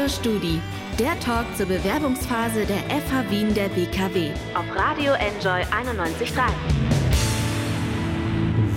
[0.00, 0.60] Your Studi,
[0.98, 6.40] der Talk zur Bewerbungsphase der FH Wien der BKW auf Radio Enjoy 91.3.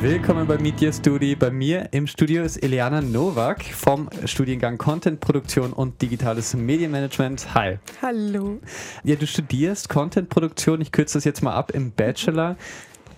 [0.02, 1.36] Willkommen bei Meet Your Studi.
[1.36, 7.54] Bei mir im Studio ist Eliana Nowak vom Studiengang Content Produktion und Digitales Medienmanagement.
[7.56, 7.78] Hi.
[8.02, 8.60] Hallo.
[9.06, 10.82] Ja, du studierst Content Produktion.
[10.82, 12.58] Ich kürze das jetzt mal ab im Bachelor.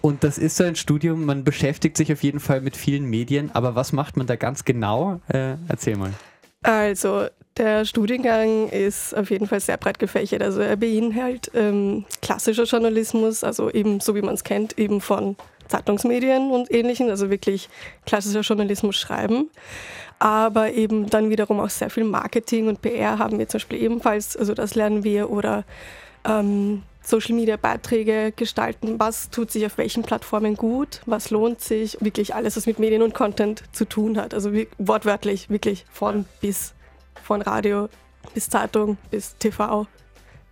[0.02, 3.50] Und das ist so ein Studium, man beschäftigt sich auf jeden Fall mit vielen Medien,
[3.56, 5.22] aber was macht man da ganz genau?
[5.28, 6.12] Äh, erzähl mal.
[6.62, 10.42] Also, der Studiengang ist auf jeden Fall sehr breit gefächert.
[10.42, 15.36] Also, er beinhaltet ähm, klassischer Journalismus, also eben so wie man es kennt, eben von
[15.68, 17.70] Zeitungsmedien und ähnlichen, also wirklich
[18.06, 19.50] klassischer Journalismus schreiben.
[20.20, 24.38] Aber eben dann wiederum auch sehr viel Marketing und PR haben wir zum Beispiel ebenfalls,
[24.38, 25.66] also das lernen wir oder
[26.26, 31.98] ähm, Social Media Beiträge gestalten, was tut sich auf welchen Plattformen gut, was lohnt sich,
[32.02, 34.34] wirklich alles, was mit Medien und Content zu tun hat.
[34.34, 36.74] Also wortwörtlich, wirklich von bis,
[37.24, 37.90] von Radio
[38.34, 39.88] bis Zeitung bis TV.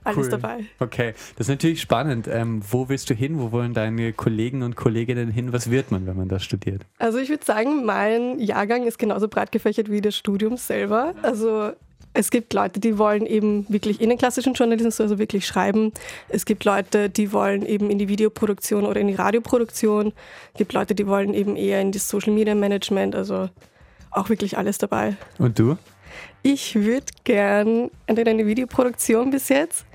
[0.05, 0.29] Alles Cool.
[0.31, 0.65] dabei.
[0.79, 2.27] Okay, das ist natürlich spannend.
[2.27, 3.39] Ähm, wo willst du hin?
[3.39, 5.53] Wo wollen deine Kollegen und Kolleginnen hin?
[5.53, 6.85] Was wird man, wenn man das studiert?
[6.99, 11.13] Also ich würde sagen, mein Jahrgang ist genauso breit gefächert wie das Studium selber.
[11.21, 11.71] Also
[12.13, 15.93] es gibt Leute, die wollen eben wirklich in den klassischen Journalismus, also wirklich schreiben.
[16.27, 20.11] Es gibt Leute, die wollen eben in die Videoproduktion oder in die Radioproduktion.
[20.53, 23.49] Es gibt Leute, die wollen eben eher in das Social Media Management, also
[24.11, 25.15] auch wirklich alles dabei.
[25.39, 25.77] Und du?
[26.41, 29.85] Ich würde gern entweder in die Videoproduktion bis jetzt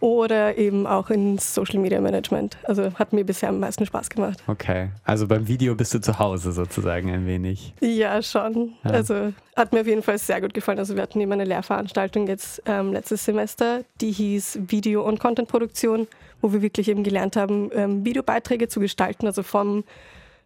[0.00, 2.58] oder eben auch ins Social Media Management.
[2.64, 4.42] Also hat mir bisher am meisten Spaß gemacht.
[4.46, 7.72] Okay, also beim Video bist du zu Hause sozusagen ein wenig.
[7.80, 8.74] Ja, schon.
[8.84, 8.90] Ja.
[8.90, 10.78] Also hat mir auf jeden Fall sehr gut gefallen.
[10.78, 16.06] Also wir hatten eben eine Lehrveranstaltung jetzt ähm, letztes Semester, die hieß Video- und Contentproduktion,
[16.42, 19.84] wo wir wirklich eben gelernt haben, ähm, Videobeiträge zu gestalten, also vom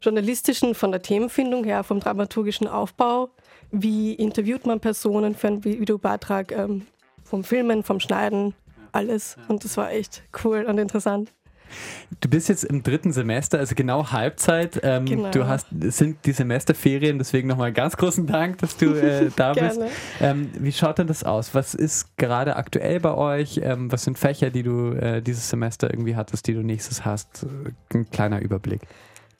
[0.03, 3.31] journalistischen, von der Themenfindung her, vom dramaturgischen Aufbau.
[3.71, 6.87] Wie interviewt man Personen für einen Videobeitrag, ähm,
[7.25, 8.55] vom Filmen, vom Schneiden,
[8.93, 9.37] alles.
[9.49, 11.33] Und das war echt cool und interessant.
[12.21, 14.81] Du bist jetzt im dritten Semester, also genau Halbzeit.
[14.83, 15.31] Ähm, Genau.
[15.31, 19.53] Du hast, es sind die Semesterferien, deswegen nochmal ganz großen Dank, dass du äh, da
[19.53, 19.81] bist.
[20.21, 21.55] Ähm, wie schaut denn das aus?
[21.55, 23.61] Was ist gerade aktuell bei euch?
[23.63, 27.47] Ähm, was sind Fächer, die du äh, dieses Semester irgendwie hattest, die du nächstes hast?
[27.95, 28.81] Ein kleiner Überblick.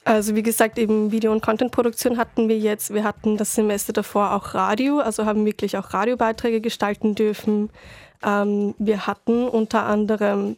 [0.03, 2.93] Also wie gesagt, eben Video- und Contentproduktion hatten wir jetzt.
[2.93, 7.69] Wir hatten das Semester davor auch Radio, also haben wirklich auch Radiobeiträge gestalten dürfen.
[8.23, 10.57] Ähm, wir hatten unter anderem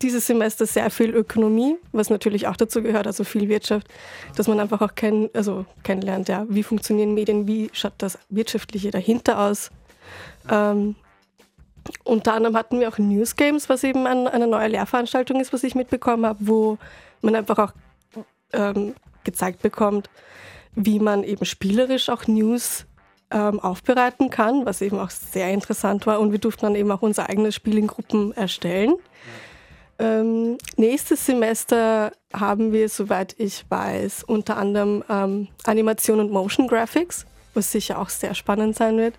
[0.00, 3.88] dieses Semester sehr viel Ökonomie, was natürlich auch dazu gehört, also viel Wirtschaft,
[4.36, 8.90] dass man einfach auch kenn also kennenlernt, ja, wie funktionieren Medien, wie schaut das Wirtschaftliche
[8.90, 9.70] dahinter aus.
[10.50, 10.94] Ähm,
[12.02, 15.64] unter anderem hatten wir auch News Games, was eben ein, eine neue Lehrveranstaltung ist, was
[15.64, 16.78] ich mitbekommen habe, wo
[17.22, 17.72] man einfach auch
[18.54, 18.94] ähm,
[19.24, 20.10] gezeigt bekommt,
[20.74, 22.86] wie man eben spielerisch auch News
[23.30, 26.20] ähm, aufbereiten kann, was eben auch sehr interessant war.
[26.20, 28.94] Und wir durften dann eben auch unser eigenes Spiel in Gruppen erstellen.
[29.98, 37.26] Ähm, nächstes Semester haben wir, soweit ich weiß, unter anderem ähm, Animation und Motion Graphics,
[37.54, 39.14] was sicher auch sehr spannend sein wird.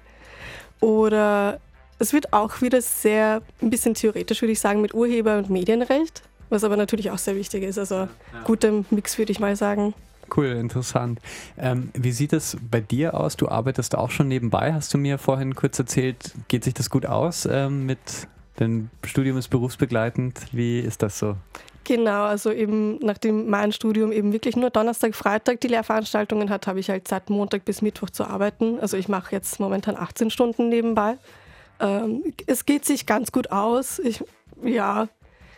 [0.81, 1.59] Oder
[1.97, 6.23] es wird auch wieder sehr, ein bisschen theoretisch, würde ich sagen, mit Urheber- und Medienrecht,
[6.49, 7.77] was aber natürlich auch sehr wichtig ist.
[7.77, 8.07] Also
[8.43, 9.93] guter Mix, würde ich mal sagen.
[10.35, 11.19] Cool, interessant.
[11.57, 13.37] Ähm, wie sieht es bei dir aus?
[13.37, 16.33] Du arbeitest auch schon nebenbei, hast du mir vorhin kurz erzählt.
[16.47, 17.99] Geht sich das gut aus ähm, mit
[18.55, 20.39] dein Studium ist berufsbegleitend?
[20.51, 21.35] Wie ist das so?
[21.83, 26.79] Genau, also eben nachdem mein Studium eben wirklich nur Donnerstag, Freitag die Lehrveranstaltungen hat, habe
[26.79, 28.79] ich halt seit Montag bis Mittwoch zu arbeiten.
[28.79, 31.17] Also ich mache jetzt momentan 18 Stunden nebenbei.
[31.79, 33.99] Ähm, es geht sich ganz gut aus.
[33.99, 34.23] Ich,
[34.63, 35.07] ja,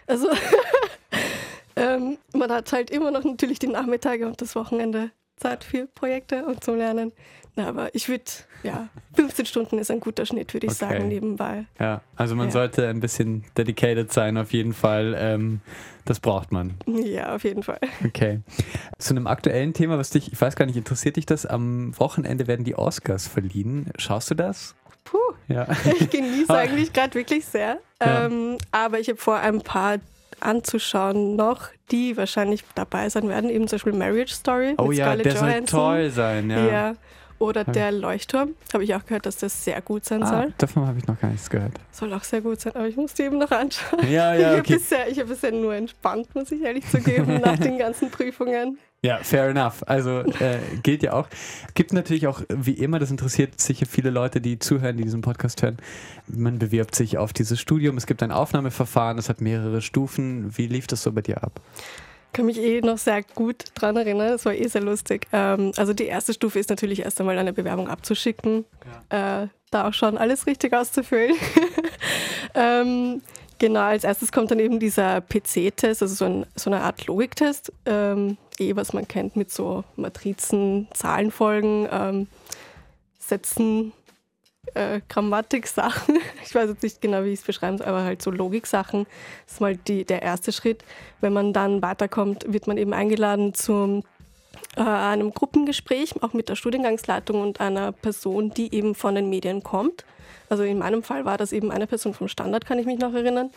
[0.07, 0.29] also
[1.75, 6.45] ähm, man hat halt immer noch natürlich die Nachmittage und das Wochenende Zeit für Projekte
[6.45, 7.11] und zum Lernen.
[7.55, 8.23] Na, aber ich würde,
[8.63, 10.79] ja, 15 Stunden ist ein guter Schnitt, würde ich Okay.
[10.79, 11.65] sagen, nebenbei.
[11.79, 12.51] Ja, also man Ja.
[12.53, 15.15] sollte ein bisschen dedicated sein, auf jeden Fall.
[15.17, 15.61] Ähm,
[16.05, 16.75] das braucht man.
[16.87, 17.79] Ja, auf jeden Fall.
[18.05, 18.41] Okay.
[18.97, 21.45] Zu einem aktuellen Thema, was dich, ich weiß gar nicht, interessiert dich das?
[21.45, 23.91] Am Wochenende werden die Oscars verliehen.
[23.97, 24.75] Schaust du das?
[25.09, 25.17] Puh.
[25.47, 25.67] Ja.
[25.99, 27.79] Ich genieße eigentlich gerade wirklich sehr.
[28.01, 28.25] Ja.
[28.25, 29.97] Ähm, aber ich habe vor, ein paar
[30.39, 33.49] anzuschauen noch, die wahrscheinlich dabei sein werden.
[33.49, 35.79] Eben zum Beispiel Marriage Story Oh mit ja, Scarlett der soll Johansson.
[35.79, 36.65] toll sein, ja.
[36.67, 36.95] Ja.
[37.39, 38.55] Oder der Leuchtturm.
[38.73, 40.53] Habe ich auch gehört, dass das sehr gut sein Ah, soll.
[40.57, 41.73] davon habe ich noch gar nichts gehört.
[41.91, 43.99] Soll auch sehr gut sein, aber ich muss die eben noch anschauen.
[44.09, 44.73] Ja, ich ja, habe okay.
[44.75, 48.79] bisher, ich hab bisher nur entspannt, muss ich ehrlich zugeben, nach den ganzen Prüfungen.
[49.03, 49.83] Ja, fair enough.
[49.85, 51.27] Also äh, gilt ja auch.
[51.75, 55.61] Gibt natürlich auch, wie immer, das interessiert sicher viele Leute, die zuhören, die diesen Podcast
[55.61, 55.77] hören.
[56.27, 57.97] Man bewirbt sich auf dieses Studium.
[57.97, 60.57] Es gibt ein Aufnahmeverfahren, es hat mehrere Stufen.
[60.57, 61.61] Wie lief das so bei dir ab?
[62.37, 64.29] Kann mich eh noch sehr gut dran erinnern.
[64.29, 65.25] Das war eh sehr lustig.
[65.33, 68.63] Ähm, also die erste Stufe ist natürlich erst einmal eine Bewerbung abzuschicken.
[69.11, 69.43] Ja.
[69.43, 71.35] Äh, da auch schon alles richtig auszufüllen.
[72.53, 73.23] ähm,
[73.57, 77.73] genau, als erstes kommt dann eben dieser PC-Test, also so, ein, so, eine Art Logiktest.
[77.87, 82.27] Ähm, eh, was man kennt mit so Matrizen, Zahlenfolgen, ähm,
[83.17, 83.93] Sätzen,
[84.73, 86.19] äh, Grammatik-Sachen.
[86.43, 89.05] Ich weiß jetzt nicht genau, wie ich es beschreiben soll, aber halt so Logik-Sachen.
[89.45, 90.83] Das ist mal die, der erste Schritt.
[91.19, 94.03] Wenn man dann weiterkommt, wird man eben eingeladen zu
[94.75, 99.63] äh, einem Gruppengespräch, auch mit der Studiengangsleitung und einer Person, die eben von den Medien
[99.63, 100.05] kommt.
[100.49, 103.13] Also in meinem Fall war das eben eine Person vom Standard, kann ich mich noch
[103.13, 103.49] erinnern.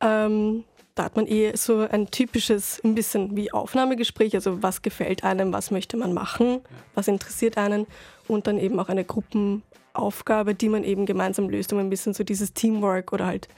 [0.00, 0.64] Ähm,
[0.94, 5.52] da hat man eh so ein typisches, ein bisschen wie Aufnahmegespräch, also was gefällt einem,
[5.52, 6.60] was möchte man machen,
[6.94, 7.86] was interessiert einen
[8.28, 9.62] und dann eben auch eine Gruppen,
[9.94, 13.48] Aufgabe, die man eben gemeinsam löst, um ein bisschen so dieses Teamwork oder halt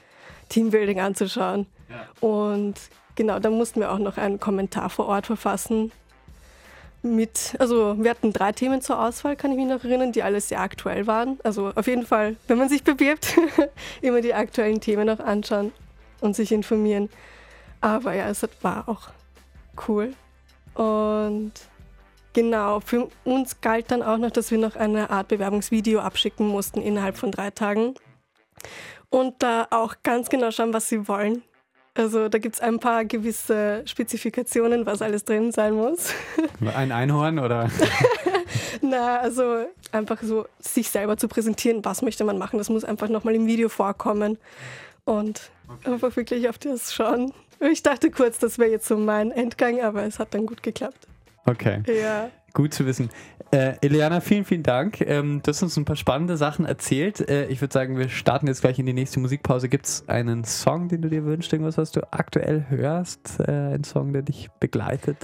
[0.49, 1.65] Teambuilding anzuschauen.
[1.89, 2.27] Ja.
[2.27, 2.75] Und
[3.15, 5.91] genau, da mussten wir auch noch einen Kommentar vor Ort verfassen.
[7.01, 10.41] Mit, also wir hatten drei Themen zur Auswahl, kann ich mich noch erinnern, die alle
[10.41, 11.39] sehr aktuell waren.
[11.43, 13.37] Also auf jeden Fall, wenn man sich bewirbt,
[14.01, 15.71] immer die aktuellen Themen auch anschauen
[16.21, 17.09] und sich informieren.
[17.79, 19.09] Aber ja, es war auch
[19.87, 20.13] cool.
[20.73, 21.51] Und
[22.35, 26.81] Genau, für uns galt dann auch noch, dass wir noch eine Art Bewerbungsvideo abschicken mussten
[26.81, 27.93] innerhalb von drei Tagen.
[29.09, 31.43] Und da auch ganz genau schauen, was sie wollen.
[31.93, 36.13] Also da gibt es ein paar gewisse Spezifikationen, was alles drin sein muss.
[36.75, 37.71] Ein Einhorn oder?
[38.81, 43.07] Na, also einfach so sich selber zu präsentieren, was möchte man machen, das muss einfach
[43.07, 44.37] nochmal im Video vorkommen.
[45.05, 45.93] Und okay.
[45.93, 47.31] einfach wirklich auf das schauen.
[47.61, 51.07] Ich dachte kurz, das wäre jetzt so mein Endgang, aber es hat dann gut geklappt.
[51.45, 51.81] Okay.
[51.87, 52.29] Ja.
[52.53, 53.09] Gut zu wissen.
[53.51, 55.01] Äh, Eliana, vielen, vielen Dank.
[55.01, 57.27] Ähm, du hast uns ein paar spannende Sachen erzählt.
[57.29, 59.69] Äh, ich würde sagen, wir starten jetzt gleich in die nächste Musikpause.
[59.69, 61.51] Gibt es einen Song, den du dir wünschst?
[61.51, 63.39] Irgendwas, was du aktuell hörst?
[63.39, 65.17] Äh, ein Song, der dich begleitet?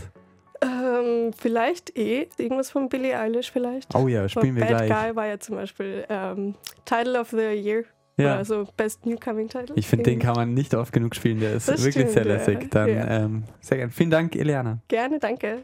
[0.62, 2.28] Ähm, vielleicht eh.
[2.38, 3.96] Irgendwas von Billie Eilish vielleicht.
[3.96, 4.90] Oh ja, spielen wir Bad gleich.
[4.90, 7.84] Bad Guy war ja zum Beispiel ähm, Title of the Year.
[8.18, 8.36] Ja.
[8.36, 9.74] Also Best Newcoming Title.
[9.76, 11.40] Ich finde, den kann man nicht oft genug spielen.
[11.40, 12.70] Der ist das wirklich stimmt, sehr lässig.
[12.70, 13.24] Dann ja.
[13.24, 13.92] ähm, sehr gerne.
[13.92, 14.80] Vielen Dank, Eliana.
[14.88, 15.64] Gerne, danke.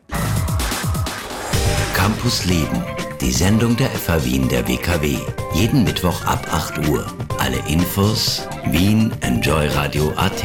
[1.93, 2.83] Campus Leben,
[3.21, 5.17] die Sendung der FH Wien der WKW.
[5.53, 7.05] Jeden Mittwoch ab 8 Uhr.
[7.39, 10.43] Alle Infos Wien Enjoy Radio AT.